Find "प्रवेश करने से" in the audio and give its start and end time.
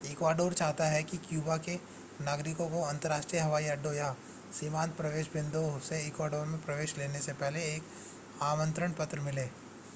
6.61-7.33